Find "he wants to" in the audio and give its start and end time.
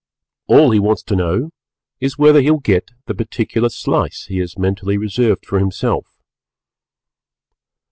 0.71-1.15